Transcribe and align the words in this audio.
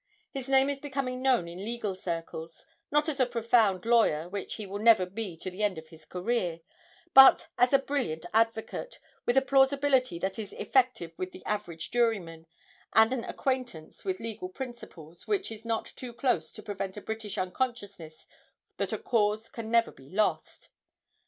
His 0.31 0.49
name 0.49 0.67
is 0.67 0.79
becoming 0.79 1.21
known 1.21 1.47
in 1.47 1.63
legal 1.63 1.93
circles 1.93 2.65
not 2.89 3.07
as 3.07 3.19
a 3.19 3.27
profound 3.27 3.85
lawyer, 3.85 4.27
which 4.27 4.55
he 4.55 4.65
will 4.65 4.79
never 4.79 5.05
be 5.05 5.37
to 5.37 5.51
the 5.51 5.61
end 5.61 5.77
of 5.77 5.89
his 5.89 6.05
career, 6.07 6.61
but 7.13 7.49
as 7.59 7.71
a 7.71 7.77
brilliant 7.77 8.25
advocate, 8.33 8.99
with 9.27 9.37
a 9.37 9.43
plausibility 9.43 10.17
that 10.17 10.39
is 10.39 10.53
effective 10.53 11.11
with 11.19 11.31
the 11.33 11.45
average 11.45 11.91
juryman, 11.91 12.47
and 12.93 13.13
an 13.13 13.25
acquaintance 13.25 14.03
with 14.03 14.19
legal 14.19 14.49
principles 14.49 15.27
which 15.27 15.51
is 15.51 15.65
not 15.65 15.85
too 15.85 16.13
close 16.13 16.51
to 16.53 16.63
prevent 16.63 16.97
a 16.97 17.01
British 17.01 17.37
unconsciousness 17.37 18.25
that 18.77 18.91
a 18.93 18.97
cause 18.97 19.49
can 19.49 19.75
ever 19.75 19.91
be 19.91 20.09
lost. 20.09 20.69